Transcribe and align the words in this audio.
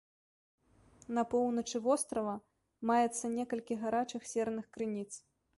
На 1.17 1.23
поўначы 1.33 1.81
вострава 1.85 2.35
маецца 2.93 3.25
некалькі 3.37 3.81
гарачых 3.85 4.21
серных 4.35 4.65
крыніц. 4.77 5.09